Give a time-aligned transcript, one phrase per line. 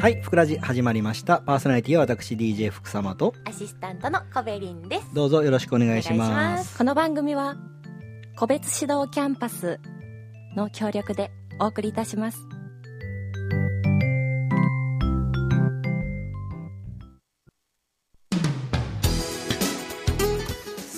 [0.00, 1.42] はい、ふくらじ始まりました。
[1.42, 5.14] パーソナリティは私 DJ 福様と、アシスタントのコベリンです。
[5.14, 6.26] どうぞよろしくお願いしま。
[6.30, 7.56] ますこの番組は
[8.34, 9.78] 個別指導キャンパス
[10.56, 12.38] の協力でお送りいたします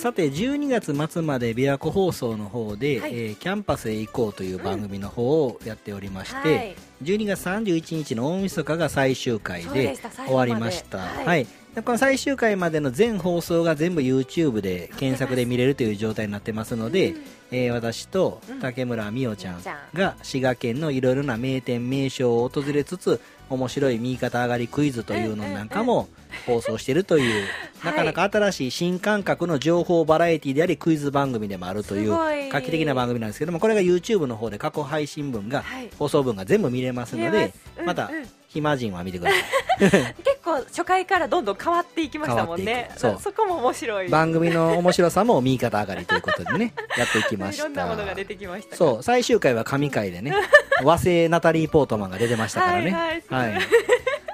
[0.00, 3.12] さて、12月末まで琵琶湖放送の方で、はい。
[3.12, 6.76] えーキャンパスへ行こうという番組の方をやっておりまして、はい。
[7.02, 9.98] 12月31日の大晦日が最終回で。
[10.26, 11.00] 終わりました。
[11.00, 11.26] はい。
[11.26, 11.46] はい。
[11.74, 17.14] でこの最終回までの全放送が全部 YouTube で検索で見れるという状態になってますので、
[17.52, 18.60] えー私とうん。
[18.60, 19.62] 竹村美桜ちゃん
[19.94, 26.08] が滋賀県のいろいろな名店名所を訪れつつ面白い右肩上がりクイズというのなんかも
[26.46, 27.46] 放送しているという、
[27.84, 32.48] なかなか新しい新感覚の情報バラエティでありクイズ番組でもあるというすごい。
[32.48, 35.88] 画期的な番組なんですけどもこれが YouTube の方で過去配信分が、はい。
[35.98, 37.58] 放送分が全部見れますので見れます。
[37.80, 39.40] うんまたうん暇人は見てください。
[39.80, 40.16] 結
[40.50, 42.90] 構初回からどんどん変わっていきましたもんね。
[42.96, 43.18] そう。
[43.20, 44.08] そこも面白い。
[44.08, 50.34] 番組の面白さも右肩上がりということでね やっていきましいろんなものがた出てきましたそう最終回は神回でね
[50.82, 52.90] 和製ナタリー・ポートマンが出てましたからね。
[52.90, 53.62] はいはいはい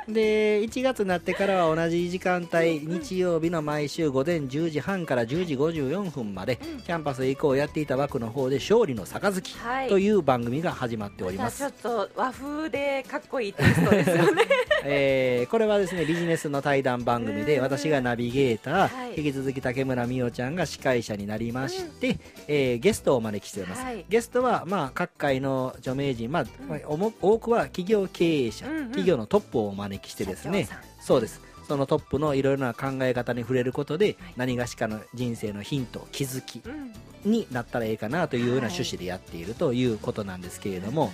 [0.09, 6.81] で1月になってからは同じ時間帯日曜日の毎週午前10時半から10時54分まで、うん。
[6.81, 9.89] キャンパスへ行こうやっていた枠の方で勝利の杯はい。
[9.89, 14.43] という番組が始まっております、ちょっと和風でかっこいいテイストですよね。
[14.85, 17.63] えーこれはですねビジネスの対談番組でうん。
[17.63, 24.05] 私がナビゲーター、はい引き続き竹村美桜ちゃんが司会者になりまして、えーゲストをお招きしております、はい。
[24.09, 28.85] ゲストは、まあ、各界の著名人、まあまあおも多くは企業経営者、うんうん。
[28.87, 30.69] 企業のトップをお招きしてですね。
[31.01, 31.41] そうです。
[31.67, 34.17] そのトップのいろいろな考え方に触れることで、はい。
[34.37, 36.93] 何がしかの人生のヒント気づきうん。
[37.31, 41.11] になったらいいかなというようなはい趣旨でやっているということなんですけれども、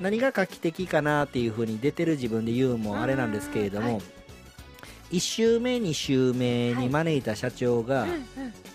[0.00, 4.17] 何が画期的かなっていうふうに出てる自分で言うのもあれなんですけれども、うんはい
[5.10, 8.22] 1週目2週目に招いた社長が、うんうん。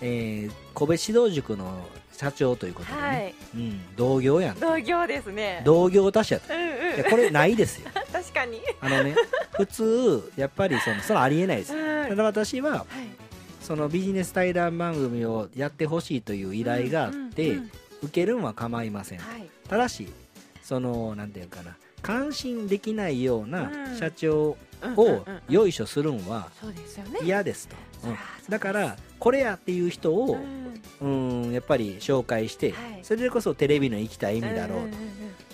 [0.02, 3.36] えー個別指導塾の社長ということでね、はい。
[3.56, 5.62] うん、同業やん同業ですね。
[5.66, 6.54] 同業他社と。
[6.54, 7.10] うんうん。
[7.10, 7.90] これないですよ。
[8.12, 8.60] 確かに。
[8.82, 9.16] あのね
[9.52, 11.76] 普通やっぱりそのそれありえないです。
[11.76, 12.08] うん。
[12.10, 12.86] ただ私ははい。
[13.62, 17.72] そのビジネス対談番組をやってほしいという依頼があって、うんうんうん。
[18.04, 19.48] 受けるんは構いません、はい。
[19.70, 20.08] ただし
[20.62, 23.98] そのなんていうかな感心できないようなうん。
[23.98, 24.58] 社長うんうん
[24.96, 26.50] をうんよいしょするんは
[27.22, 27.76] 嫌ですと、
[28.50, 30.64] だからこれやっていう人うをん。
[31.02, 33.00] うんやっぱり紹介して、はい。
[33.04, 34.98] それでこそテレビの生きた意味だろうと、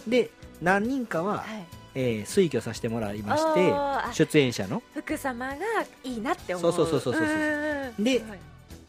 [0.10, 0.30] で
[0.62, 1.66] 何人かは、はい。
[1.96, 3.74] えー推挙させてもらいまして
[4.14, 4.84] 出演者の。
[4.94, 5.56] 福様が
[6.04, 6.72] いいなって思う。
[6.72, 8.26] そうそうそうそうそうです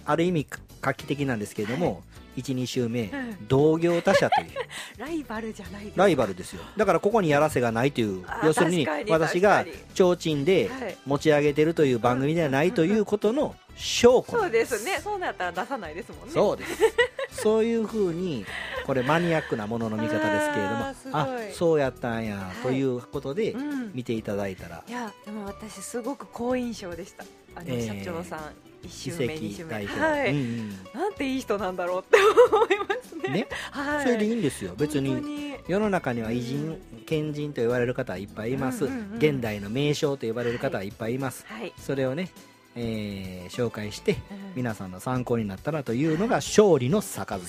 [0.05, 0.47] ある意味
[0.83, 2.03] 画期的なんですけれども、
[2.41, 3.49] 12週目、うん。
[3.49, 4.49] 同業他社という。
[4.99, 5.99] ライバルじゃないです。
[5.99, 6.63] ライバルですよ。
[6.77, 8.25] だからここにやらせがないという。
[8.45, 9.65] 要するに私が
[9.95, 10.97] 提灯ではい。
[11.07, 15.01] 持ち上げてるという番組ではないということの証拠そうですね。
[15.03, 16.33] そうなったら出さないですもんね。
[16.33, 17.43] そうです。
[17.43, 18.45] そういうふうに
[18.87, 20.95] これマニアックなものの見方ですけれども。
[21.13, 22.63] あそうやったんやはい。
[22.63, 23.91] ということでうん。
[23.95, 24.83] 見ていただいたら。
[24.87, 27.25] いやでも私すごく好印象でした。
[27.55, 29.39] あのえー社長さん一遺周目。
[29.39, 30.01] 二周跡代目。
[30.01, 32.17] はい、表うんなんていい人なんだろうって
[32.51, 33.23] 思いますね。
[33.27, 33.49] うんね。
[33.71, 34.05] はい。
[34.05, 34.75] それでいいんですよ。
[34.77, 35.51] 別に。
[35.69, 38.87] 世の中には偉人賢人と言われる方はいっぱいいます。
[38.87, 41.45] うんうんうん現代の名将と呼ばれる方はいっぱいいます。
[41.47, 42.31] はい、それをね
[42.77, 44.19] えー紹介してうん。
[44.55, 47.41] 皆さんの参考になったらというのが勝利の杯。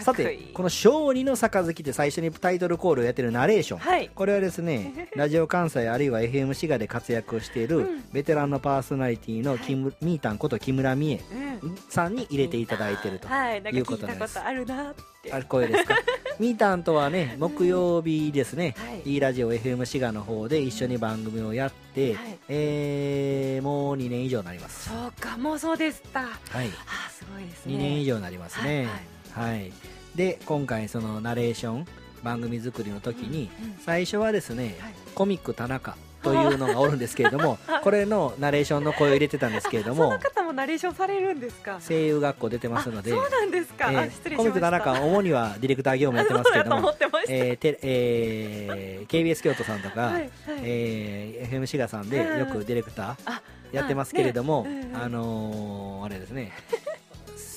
[0.00, 3.80] さてこの勝利の杯って最初にタイトルコールをやってるナレーション。
[3.80, 4.08] はい。
[4.14, 8.04] これはですね ラジオ関西あるいは FM 滋賀で活躍をしているうん。
[8.12, 11.20] ベテランのパーソナリティのキム、ミータンこと木村美恵
[11.62, 15.96] うんさんに入れていただいてるとはいなんかいうこ聞いたとなんですことあるなってあれ声ですか？
[16.38, 19.12] ミータンとはね木曜日ですね、はい。
[19.12, 22.38] いいラジオ FM 滋賀の方で一緒に番組をやって、はい。
[22.48, 24.88] えーもう2年以上になります。
[24.88, 26.20] そうかもうそうでした。
[26.20, 26.30] はい。
[26.50, 27.74] あすごいですね。
[27.74, 28.88] 2年以上になりますね。
[29.32, 29.72] はい、
[30.14, 31.86] で今回そのナレーション
[32.22, 33.78] 番組作りの時に、うんうん。
[33.78, 34.94] 最初はですね、はい。
[35.14, 41.78] コミック田中というのがおるんですけれども これのナレーションの声を入れてたんですけれどそもの方もナレーションされるんですか？
[41.86, 46.92] 声優学校出てますのであそうなんですか、あえー失礼コミック田中は主にはディレクター業務やってますけれども
[47.28, 50.30] えーてえー KBS 京都さんとか、はいはい。
[50.62, 53.42] えー FM 滋賀さんでよくディレクターあ
[53.72, 54.80] やってますけれども、あね。
[54.80, 55.02] うんうん。
[55.02, 56.52] あのーあれですね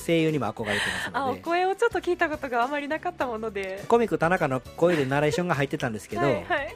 [0.05, 0.79] 声優にも憧れて
[1.11, 1.41] ますので。
[1.45, 3.83] 声をちょっと聞いたことがあまりなかったもので。
[3.87, 6.75] コミック田中の声でナレーションが入ってたんですけど、はいはい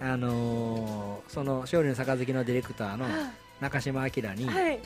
[0.00, 3.06] あのーその勝利の杯のディレクターの
[3.60, 4.80] 中島明に、はい。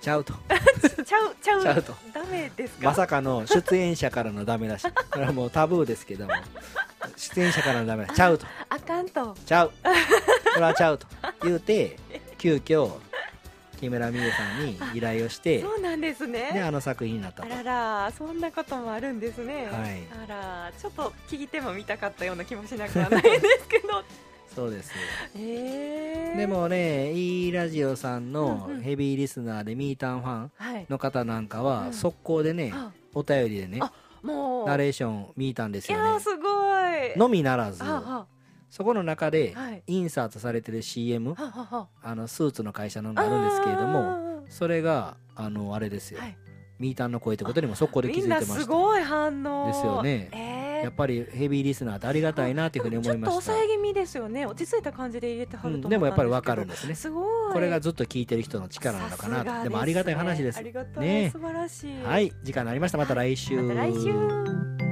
[0.00, 0.32] ちゃうと。
[1.04, 1.62] ちゃうちゃう。
[1.62, 1.94] ちゃうと。
[2.12, 2.86] ダメですか？
[2.86, 4.86] まさかの出演者からのダメ出し。
[5.10, 6.32] これはもうタブーですけども。
[7.16, 8.16] 出演者からのダメ出し。
[8.16, 8.46] ちゃうと。
[8.68, 9.36] あかんと。
[9.44, 9.68] ちゃう。
[9.70, 9.74] こ
[10.56, 11.06] れはちゃうと
[11.42, 11.96] 言うて
[12.38, 12.90] 急遽
[13.78, 16.50] 木村美優さんに依頼をしてそうなんですね。
[16.52, 17.52] であの作品になったと。
[17.52, 17.62] あら
[18.06, 20.02] らそんなこともあるんですね、はい。
[20.24, 24.02] あらちょっと聞いても見たかったような気もしなくはないですけど
[24.54, 24.90] そうです
[25.36, 30.86] えー、でもね E ラジオさんのヘビーリスナーでミータンファンはい。
[30.88, 31.64] の方なんかうん。
[31.64, 32.90] は速攻でねあ。
[33.14, 33.92] お便りでねあ
[34.22, 34.66] もう。
[34.66, 36.04] ナレーション見たんですよね。
[36.04, 37.18] いやーすごい。
[37.18, 38.26] のみならずあ
[38.70, 39.82] そこの中ではい。
[39.86, 46.20] インサートされてる CM あのスーツの会社のがあるんですけれどももそれがあのあれですよ。
[46.20, 46.36] はい、
[46.78, 48.66] ミータンの声ってことにも速攻で気づいてますした。
[48.66, 49.66] ごい反応。
[49.68, 50.28] ですよね。
[50.32, 53.30] えーやっぱりヘビーリスナーってありがたいなっていうふうに思いました。
[53.30, 54.46] ちょっと抑え気味ですよね。
[54.46, 56.94] 落ち着いた感じで入れてはうんるとでもやっぱりわかるんですね。
[56.94, 57.52] すごい。
[57.52, 59.44] これがずっと聞いてる人の力なのかな。
[59.44, 60.58] とでもありがたい話です。
[60.58, 62.02] ありがたい、ね素晴らしい。
[62.02, 62.32] はい。
[62.42, 62.98] 時間になりました。
[62.98, 63.60] また来週。
[63.60, 64.87] また来週